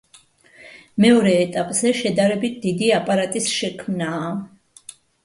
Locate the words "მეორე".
1.03-1.33